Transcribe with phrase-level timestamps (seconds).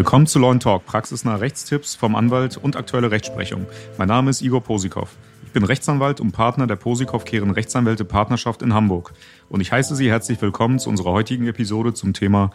[0.00, 3.66] Willkommen zu Law Talk, praxisnahe Rechtstipps vom Anwalt und aktuelle Rechtsprechung.
[3.98, 5.10] Mein Name ist Igor Posikow.
[5.44, 9.12] Ich bin Rechtsanwalt und Partner der Posikow Kehren Rechtsanwälte Partnerschaft in Hamburg.
[9.48, 12.50] Und ich heiße Sie herzlich willkommen zu unserer heutigen Episode zum Thema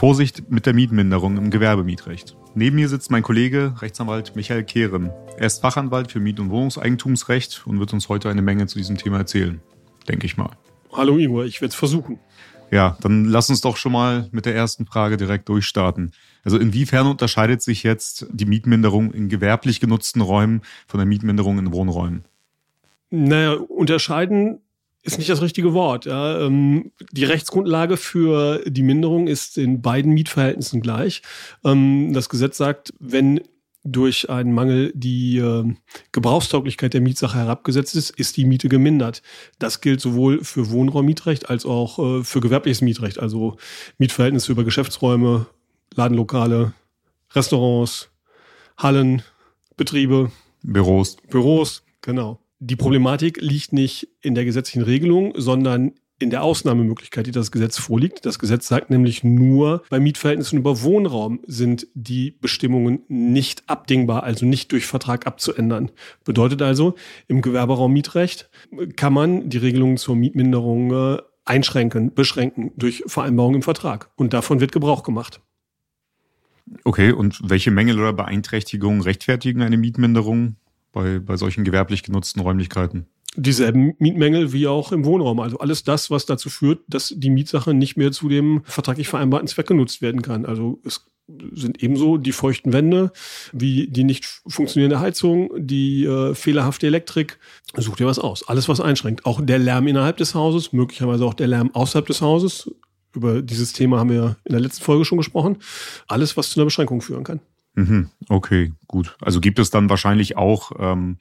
[0.00, 2.34] Vorsicht mit der Mietminderung im Gewerbemietrecht.
[2.54, 5.10] Neben mir sitzt mein Kollege, Rechtsanwalt Michael Kehren.
[5.36, 8.96] Er ist Fachanwalt für Miet- und Wohnungseigentumsrecht und wird uns heute eine Menge zu diesem
[8.96, 9.60] Thema erzählen.
[10.08, 10.52] Denke ich mal.
[10.90, 12.18] Hallo Igor, ich werde es versuchen.
[12.70, 16.12] Ja, dann lass uns doch schon mal mit der ersten Frage direkt durchstarten.
[16.44, 21.74] Also inwiefern unterscheidet sich jetzt die Mietminderung in gewerblich genutzten Räumen von der Mietminderung in
[21.74, 22.24] Wohnräumen?
[23.10, 24.62] Naja, unterscheiden
[25.02, 26.04] ist nicht das richtige Wort.
[26.04, 26.40] Ja.
[26.40, 31.22] Ähm, die Rechtsgrundlage für die Minderung ist in beiden Mietverhältnissen gleich.
[31.64, 33.40] Ähm, das Gesetz sagt, wenn
[33.82, 35.64] durch einen Mangel die äh,
[36.12, 39.22] Gebrauchstauglichkeit der Mietsache herabgesetzt ist, ist die Miete gemindert.
[39.58, 43.56] Das gilt sowohl für Wohnraummietrecht als auch äh, für gewerbliches Mietrecht, also
[43.96, 45.46] Mietverhältnisse über Geschäftsräume,
[45.94, 46.74] Ladenlokale,
[47.32, 48.10] Restaurants,
[48.76, 49.22] Hallen,
[49.76, 50.30] Betriebe.
[50.62, 51.16] Büros.
[51.30, 52.39] Büros, genau.
[52.62, 57.78] Die Problematik liegt nicht in der gesetzlichen Regelung, sondern in der Ausnahmemöglichkeit, die das Gesetz
[57.78, 58.26] vorliegt.
[58.26, 64.44] Das Gesetz sagt nämlich nur, bei Mietverhältnissen über Wohnraum sind die Bestimmungen nicht abdingbar, also
[64.44, 65.90] nicht durch Vertrag abzuändern.
[66.22, 66.94] Bedeutet also,
[67.26, 68.50] im Gewerberaummietrecht
[68.96, 74.10] kann man die Regelungen zur Mietminderung äh, einschränken, beschränken durch Vereinbarung im Vertrag.
[74.16, 75.40] Und davon wird Gebrauch gemacht.
[76.84, 80.56] Okay, und welche Mängel oder Beeinträchtigungen rechtfertigen eine Mietminderung
[80.92, 83.06] bei, bei solchen gewerblich genutzten Räumlichkeiten?
[83.36, 85.38] Dieselben Mietmängel wie auch im Wohnraum.
[85.38, 89.46] Also alles das, was dazu führt, dass die Mietsache nicht mehr zu dem vertraglich vereinbarten
[89.46, 90.46] Zweck genutzt werden kann.
[90.46, 91.06] Also es
[91.52, 93.12] sind ebenso die feuchten Wände,
[93.52, 97.38] wie die nicht funktionierende Heizung, die äh, fehlerhafte Elektrik.
[97.76, 98.48] Such dir was aus.
[98.48, 99.26] Alles, was einschränkt.
[99.26, 102.68] Auch der Lärm innerhalb des Hauses, möglicherweise auch der Lärm außerhalb des Hauses,
[103.14, 105.58] über dieses Thema haben wir in der letzten Folge schon gesprochen.
[106.06, 107.40] Alles, was zu einer Beschränkung führen kann.
[107.80, 109.16] Mhm, okay, gut.
[109.20, 111.16] Also gibt es dann wahrscheinlich auch ähm,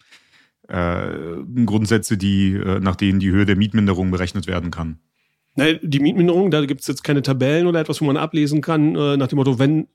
[0.67, 1.09] äh,
[1.65, 4.99] Grundsätze, die, äh, nach denen die Höhe der Mietminderung berechnet werden kann.
[5.55, 8.95] Nein, die Mietminderung, da gibt es jetzt keine Tabellen oder etwas, wo man ablesen kann,
[8.95, 9.87] äh, nach dem Motto, wenn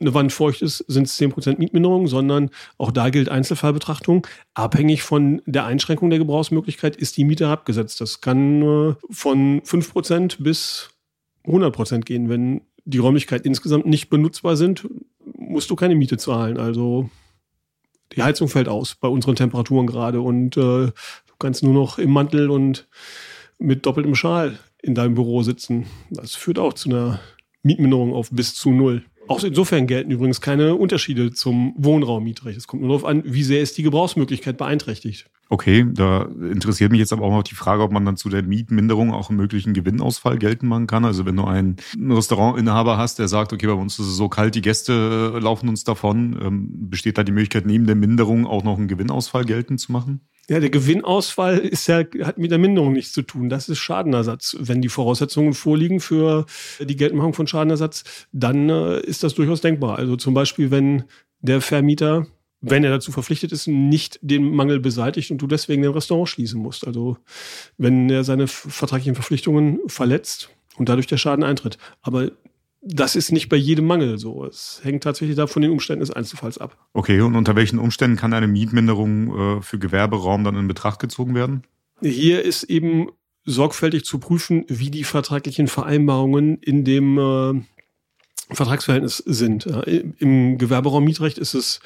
[0.00, 4.26] eine Wand feucht ist, sind es 10% Mietminderung, sondern auch da gilt Einzelfallbetrachtung.
[4.54, 8.00] Abhängig von der Einschränkung der Gebrauchsmöglichkeit ist die Miete abgesetzt.
[8.00, 10.90] Das kann äh, von 5% bis
[11.44, 12.28] 100 Prozent gehen.
[12.28, 14.88] Wenn die Räumlichkeiten insgesamt nicht benutzbar sind,
[15.52, 16.58] musst du keine Miete zahlen.
[16.58, 17.10] Also
[18.14, 20.92] die Heizung fällt aus bei unseren Temperaturen gerade und äh, du
[21.38, 22.88] kannst nur noch im Mantel und
[23.58, 25.86] mit doppeltem Schal in deinem Büro sitzen.
[26.10, 27.20] Das führt auch zu einer
[27.62, 29.04] Mietminderung auf bis zu null.
[29.28, 32.58] Auch insofern gelten übrigens keine Unterschiede zum Wohnraummietrecht.
[32.58, 35.30] Es kommt nur darauf an, wie sehr ist die Gebrauchsmöglichkeit beeinträchtigt.
[35.48, 38.42] Okay, da interessiert mich jetzt aber auch noch die Frage, ob man dann zu der
[38.42, 41.04] Mietminderung auch einen möglichen Gewinnausfall geltend machen kann.
[41.04, 44.54] Also wenn du einen Restaurantinhaber hast, der sagt, okay, bei uns ist es so kalt,
[44.54, 48.78] die Gäste laufen uns davon, ähm, besteht da die Möglichkeit, neben der Minderung auch noch
[48.78, 50.22] einen Gewinnausfall geltend zu machen?
[50.52, 53.48] Ja, der Gewinnausfall ist ja, hat mit der Minderung nichts zu tun.
[53.48, 54.54] Das ist Schadenersatz.
[54.60, 56.44] Wenn die Voraussetzungen vorliegen für
[56.78, 59.96] die Geltendmachung von Schadenersatz, dann äh, ist das durchaus denkbar.
[59.96, 61.04] Also zum Beispiel, wenn
[61.40, 62.26] der Vermieter,
[62.60, 66.60] wenn er dazu verpflichtet ist, nicht den Mangel beseitigt und du deswegen den Restaurant schließen
[66.60, 66.86] musst.
[66.86, 67.16] Also
[67.78, 71.78] wenn er seine vertraglichen Verpflichtungen verletzt und dadurch der Schaden eintritt.
[72.02, 72.30] Aber
[72.82, 74.44] das ist nicht bei jedem Mangel so.
[74.44, 76.76] Es hängt tatsächlich da von den Umständen des Einzelfalls ab.
[76.92, 81.34] Okay, und unter welchen Umständen kann eine Mietminderung äh, für Gewerberaum dann in Betracht gezogen
[81.34, 81.62] werden?
[82.00, 83.08] Hier ist eben
[83.44, 87.62] sorgfältig zu prüfen, wie die vertraglichen Vereinbarungen in dem äh,
[88.54, 89.66] Vertragsverhältnis sind.
[90.18, 91.80] Im Gewerberaummietrecht ist es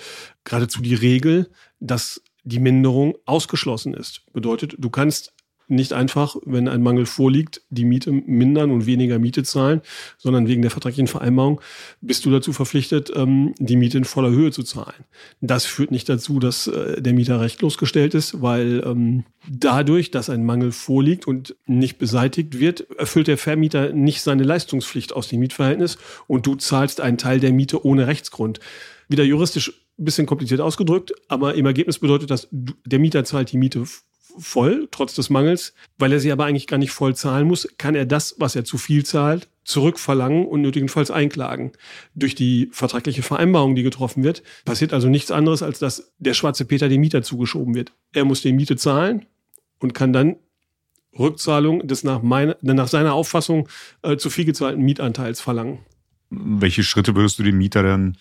[0.44, 4.22] geradezu die Regel, dass die Minderung ausgeschlossen ist.
[4.32, 5.32] Bedeutet, du kannst
[5.68, 9.80] nicht einfach, wenn ein Mangel vorliegt, die Miete mindern und weniger Miete zahlen,
[10.18, 11.60] sondern wegen der vertraglichen Vereinbarung
[12.00, 15.04] bist du dazu verpflichtet, ähm, die Miete in voller Höhe zu zahlen.
[15.40, 20.30] Das führt nicht dazu, dass äh, der Mieter rechtlos gestellt ist, weil ähm, dadurch, dass
[20.30, 25.40] ein Mangel vorliegt und nicht beseitigt wird, erfüllt der Vermieter nicht seine Leistungspflicht aus dem
[25.40, 28.60] Mietverhältnis und du zahlst einen Teil der Miete ohne Rechtsgrund.
[29.08, 33.84] Wieder juristisch bisschen kompliziert ausgedrückt, aber im Ergebnis bedeutet das, der Mieter zahlt die Miete
[34.38, 35.74] voll, trotz des Mangels.
[35.98, 38.64] Weil er sie aber eigentlich gar nicht voll zahlen muss, kann er das, was er
[38.64, 41.72] zu viel zahlt, zurückverlangen und nötigenfalls einklagen.
[42.14, 46.64] Durch die vertragliche Vereinbarung, die getroffen wird, passiert also nichts anderes, als dass der schwarze
[46.64, 47.92] Peter dem Mieter zugeschoben wird.
[48.12, 49.26] Er muss die Miete zahlen
[49.80, 50.36] und kann dann
[51.18, 53.68] Rückzahlung des nach, meiner, nach seiner Auffassung
[54.02, 55.78] äh, zu viel gezahlten Mietanteils verlangen.
[56.30, 58.18] Welche Schritte würdest du dem Mieter dann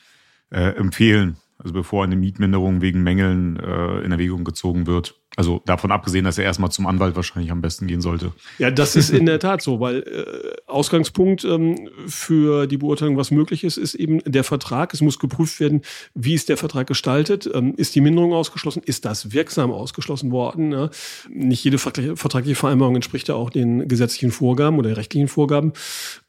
[0.51, 1.37] äh, empfehlen?
[1.57, 5.15] Also bevor eine Mietminderung wegen Mängeln äh, in Erwägung gezogen wird.
[5.35, 8.31] Also davon abgesehen, dass er erstmal zum Anwalt wahrscheinlich am besten gehen sollte.
[8.57, 13.31] Ja, das ist in der Tat so, weil äh, Ausgangspunkt ähm, für die Beurteilung, was
[13.31, 14.93] möglich ist, ist eben der Vertrag.
[14.93, 15.81] Es muss geprüft werden,
[16.13, 20.71] wie ist der Vertrag gestaltet, ähm, ist die Minderung ausgeschlossen, ist das wirksam ausgeschlossen worden.
[20.71, 20.89] Ja?
[21.29, 25.73] Nicht jede vertragliche Vereinbarung entspricht ja auch den gesetzlichen Vorgaben oder rechtlichen Vorgaben.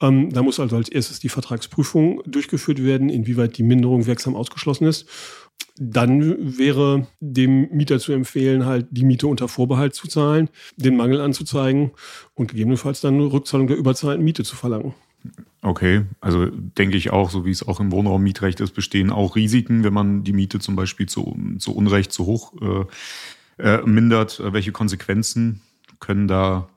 [0.01, 4.87] Ähm, da muss also als erstes die Vertragsprüfung durchgeführt werden, inwieweit die Minderung wirksam ausgeschlossen
[4.87, 5.07] ist
[5.79, 11.21] dann wäre dem Mieter zu empfehlen, halt die Miete unter Vorbehalt zu zahlen, den Mangel
[11.21, 11.91] anzuzeigen
[12.35, 14.95] und gegebenenfalls dann eine Rückzahlung der überzahlten Miete zu verlangen.
[15.63, 19.83] Okay, also denke ich auch, so wie es auch im Wohnraummietrecht ist, bestehen auch Risiken,
[19.85, 22.55] wenn man die Miete zum Beispiel zu, zu Unrecht zu hoch
[23.59, 24.41] äh, äh, mindert.
[24.53, 25.63] Welche Konsequenzen
[25.99, 26.69] können da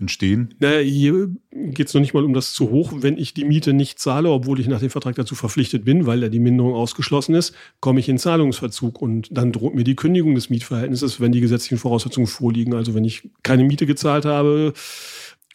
[0.00, 0.54] entstehen?
[0.58, 2.92] Naja, hier geht es noch nicht mal um das zu hoch.
[2.96, 6.22] Wenn ich die Miete nicht zahle, obwohl ich nach dem Vertrag dazu verpflichtet bin, weil
[6.22, 10.34] ja die Minderung ausgeschlossen ist, komme ich in Zahlungsverzug und dann droht mir die Kündigung
[10.34, 12.74] des Mietverhältnisses, wenn die gesetzlichen Voraussetzungen vorliegen.
[12.74, 14.72] Also wenn ich keine Miete gezahlt habe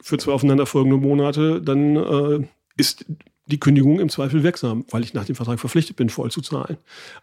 [0.02, 2.48] für zwei aufeinanderfolgende Monate, dann äh,
[2.78, 3.06] ist
[3.48, 6.78] die Kündigung im Zweifel wirksam, weil ich nach dem Vertrag verpflichtet bin, voll zu zahlen.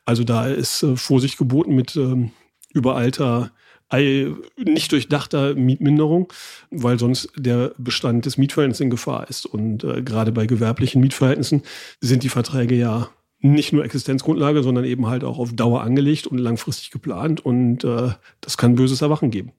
[0.04, 2.30] Also da ist äh, Vorsicht geboten mit ähm,
[2.72, 3.52] überalter
[3.98, 6.32] nicht durchdachter Mietminderung,
[6.70, 9.46] weil sonst der Bestand des Mietverhältnisses in Gefahr ist.
[9.46, 11.62] Und äh, gerade bei gewerblichen Mietverhältnissen
[12.00, 13.08] sind die Verträge ja
[13.40, 17.44] nicht nur Existenzgrundlage, sondern eben halt auch auf Dauer angelegt und langfristig geplant.
[17.44, 19.52] Und äh, das kann böses Erwachen geben.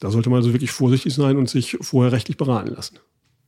[0.00, 2.98] Da sollte man also wirklich vorsichtig sein und sich vorher rechtlich beraten lassen.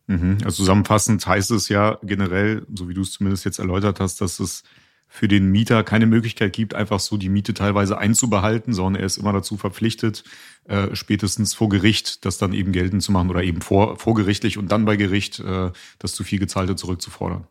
[0.07, 0.39] Mhm.
[0.45, 4.41] Also zusammenfassend heißt es ja generell, so wie du es zumindest jetzt erläutert hast, dass
[4.41, 4.65] es
[5.13, 9.19] für den Mieter keine Möglichkeit gibt, einfach so die Miete teilweise einzubehalten, sondern er ist
[9.19, 10.23] immer dazu verpflichtet,
[10.69, 14.71] äh, spätestens vor Gericht das dann eben geltend zu machen oder eben vor, vorgerichtlich und
[14.71, 17.49] dann bei Gericht äh, das zu viel gezahlte zurückzufordern.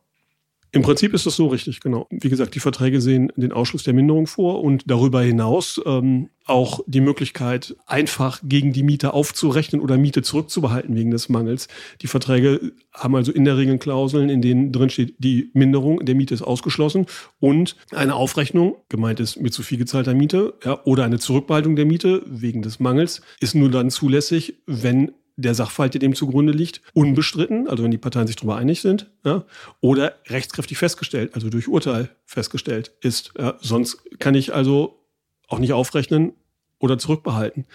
[0.71, 2.07] Im Prinzip ist das so richtig, genau.
[2.11, 6.81] Wie gesagt, die Verträge sehen den Ausschluss der Minderung vor und darüber hinaus ähm, auch
[6.87, 11.67] die Möglichkeit, einfach gegen die Miete aufzurechnen oder Miete zurückzubehalten wegen des Mangels.
[12.01, 16.15] Die Verträge haben also in der Regel Klauseln, in denen drin steht, die Minderung der
[16.15, 17.05] Miete ist ausgeschlossen
[17.39, 21.85] und eine Aufrechnung, gemeint ist mit zu viel gezahlter Miete, ja, oder eine Zurückbehaltung der
[21.85, 26.81] Miete wegen des Mangels, ist nur dann zulässig, wenn der Sachverhalt, der dem zugrunde liegt,
[26.93, 29.45] unbestritten, also wenn die Parteien sich darüber einig sind, ja,
[29.79, 33.31] oder rechtskräftig festgestellt, also durch Urteil festgestellt ist.
[33.37, 33.57] Ja.
[33.61, 35.03] Sonst kann ich also
[35.47, 36.33] auch nicht aufrechnen
[36.79, 37.65] oder zurückbehalten.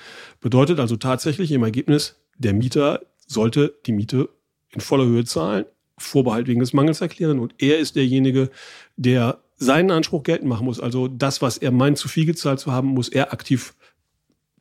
[0.40, 4.28] Bedeutet also tatsächlich im Ergebnis, der Mieter sollte die Miete
[4.70, 5.64] in voller Höhe zahlen,
[5.96, 8.50] Vorbehalt wegen des Mangels erklären und er ist derjenige,
[8.96, 10.80] der seinen Anspruch geltend machen muss.
[10.80, 13.74] Also das, was er meint, zu viel gezahlt zu haben, muss er aktiv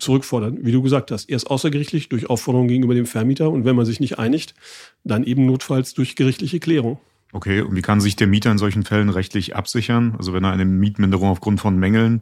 [0.03, 0.59] zurückfordern.
[0.61, 4.00] Wie du gesagt hast, erst außergerichtlich durch Aufforderung gegenüber dem Vermieter und wenn man sich
[4.00, 4.53] nicht einigt,
[5.03, 7.00] dann eben notfalls durch gerichtliche Klärung.
[7.31, 10.15] Okay, und wie kann sich der Mieter in solchen Fällen rechtlich absichern?
[10.17, 12.21] Also wenn er eine Mietminderung aufgrund von Mängeln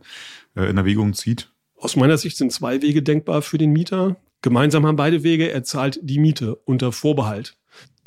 [0.55, 1.51] äh, in Erwägung zieht?
[1.77, 4.15] Aus meiner Sicht sind zwei Wege denkbar für den Mieter.
[4.41, 7.57] Gemeinsam haben beide Wege, er zahlt die Miete unter Vorbehalt.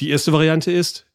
[0.00, 1.06] Die erste Variante ist,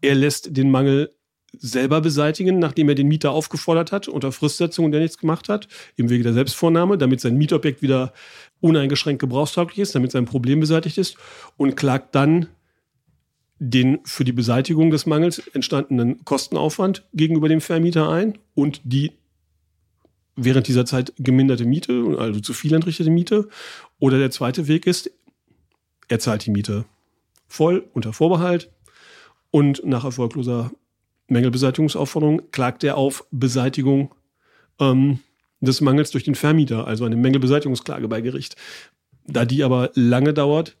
[0.00, 1.14] er lässt den Mangel
[1.60, 5.68] selber beseitigen, nachdem er den Mieter aufgefordert hat, unter Fristsetzung und der nichts gemacht hat,
[5.96, 8.12] im Wege der Selbstvornahme, damit sein Mietobjekt wieder
[8.60, 11.16] uneingeschränkt gebrauchstauglich ist, damit sein Problem beseitigt ist
[11.56, 12.48] und klagt dann
[13.58, 19.12] den für die Beseitigung des Mangels entstandenen Kostenaufwand gegenüber dem Vermieter ein und die
[20.36, 23.48] während dieser Zeit geminderte Miete, also zu viel entrichtete Miete.
[23.98, 25.10] Oder der zweite Weg ist,
[26.08, 26.84] er zahlt die Miete
[27.46, 28.70] voll unter Vorbehalt
[29.50, 30.72] und nach erfolgloser
[31.28, 34.14] Mängelbeseitigungsaufforderung klagt er auf Beseitigung
[34.78, 35.20] ähm,
[35.60, 38.56] des Mangels durch den Vermieter, also eine Mängelbeseitigungsklage bei Gericht.
[39.26, 40.76] Da die aber lange dauert,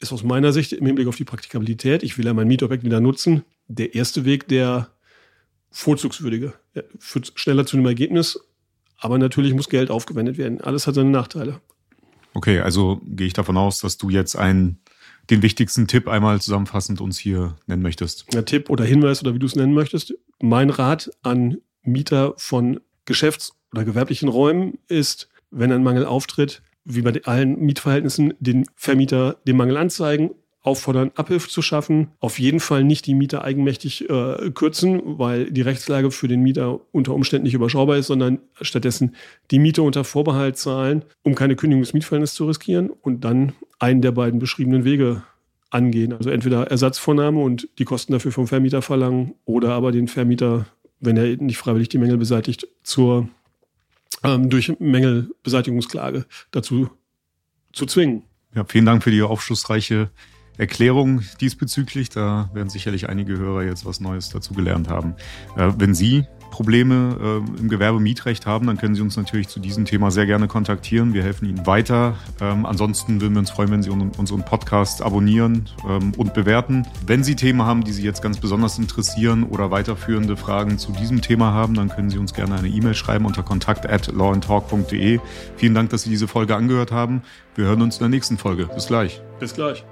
[0.00, 3.00] ist aus meiner Sicht im Hinblick auf die Praktikabilität, ich will ja mein Mietobjekt wieder
[3.00, 4.88] nutzen, der erste Weg der
[5.70, 6.54] vorzugswürdige.
[6.74, 8.38] Er führt schneller zu einem Ergebnis,
[8.98, 10.60] aber natürlich muss Geld aufgewendet werden.
[10.60, 11.60] Alles hat seine Nachteile.
[12.34, 14.78] Okay, also gehe ich davon aus, dass du jetzt ein
[15.30, 18.26] den wichtigsten Tipp einmal zusammenfassend uns hier nennen möchtest.
[18.32, 20.14] Ja, Tipp oder Hinweis oder wie du es nennen möchtest.
[20.40, 27.02] Mein Rat an Mieter von Geschäfts- oder gewerblichen Räumen ist, wenn ein Mangel auftritt, wie
[27.02, 30.30] bei allen Mietverhältnissen, den Vermieter den Mangel anzeigen,
[30.62, 32.08] auffordern, Abhilfe zu schaffen.
[32.20, 36.80] Auf jeden Fall nicht die Mieter eigenmächtig äh, kürzen, weil die Rechtslage für den Mieter
[36.92, 39.16] unter Umständen nicht überschaubar ist, sondern stattdessen
[39.50, 43.52] die Miete unter Vorbehalt zahlen, um keine Kündigung des Mietverhältnisses zu riskieren und dann
[43.82, 45.22] einen der beiden beschriebenen Wege
[45.70, 46.12] angehen.
[46.12, 50.66] Also entweder Ersatzvornahme und die Kosten dafür vom Vermieter verlangen oder aber den Vermieter,
[51.00, 53.28] wenn er nicht freiwillig die Mängel beseitigt, zur
[54.22, 56.90] ähm, durch Mängelbeseitigungsklage dazu
[57.72, 58.22] zu zwingen.
[58.54, 60.10] Ja, vielen Dank für die aufschlussreiche
[60.58, 62.10] Erklärung diesbezüglich.
[62.10, 65.14] Da werden sicherlich einige Hörer jetzt was Neues dazu gelernt haben.
[65.56, 69.84] Äh, wenn Sie Probleme äh, im Gewerbemietrecht haben, dann können Sie uns natürlich zu diesem
[69.84, 71.14] Thema sehr gerne kontaktieren.
[71.14, 72.14] Wir helfen Ihnen weiter.
[72.40, 76.86] Ähm, ansonsten würden wir uns freuen, wenn Sie unseren Podcast abonnieren ähm, und bewerten.
[77.06, 81.22] Wenn Sie Themen haben, die Sie jetzt ganz besonders interessieren oder weiterführende Fragen zu diesem
[81.22, 85.18] Thema haben, dann können Sie uns gerne eine E-Mail schreiben unter kontakt at lawandtalk.de.
[85.56, 87.22] Vielen Dank, dass Sie diese Folge angehört haben.
[87.54, 88.66] Wir hören uns in der nächsten Folge.
[88.66, 89.20] Bis gleich.
[89.40, 89.84] Bis gleich.